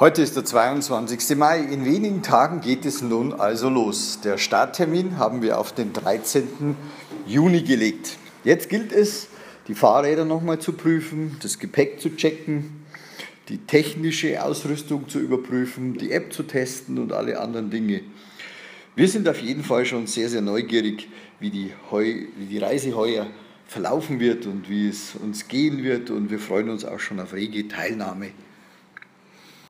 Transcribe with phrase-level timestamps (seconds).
[0.00, 1.36] Heute ist der 22.
[1.36, 1.60] Mai.
[1.60, 4.18] In wenigen Tagen geht es nun also los.
[4.24, 6.74] Der Starttermin haben wir auf den 13.
[7.28, 8.16] Juni gelegt.
[8.42, 9.28] Jetzt gilt es,
[9.68, 12.84] die Fahrräder nochmal zu prüfen, das Gepäck zu checken,
[13.48, 18.00] die technische Ausrüstung zu überprüfen, die App zu testen und alle anderen Dinge.
[18.96, 21.08] Wir sind auf jeden Fall schon sehr, sehr neugierig,
[21.38, 23.28] wie die, Heu, wie die Reise heuer
[23.68, 27.32] verlaufen wird und wie es uns gehen wird und wir freuen uns auch schon auf
[27.32, 28.32] rege Teilnahme